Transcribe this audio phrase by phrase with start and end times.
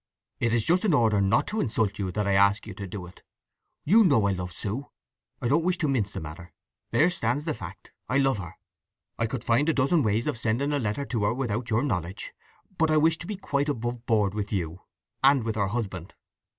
[0.39, 3.05] "It is just in order not to insult you that I ask you to do
[3.05, 3.21] it.
[3.85, 4.87] You know I love Sue.
[5.43, 8.55] I don't wish to mince the matter—there stands the fact: I love her.
[9.19, 12.33] I could find a dozen ways of sending a letter to her without your knowledge.
[12.79, 14.81] But I wish to be quite above board with you,
[15.23, 16.15] and with her husband.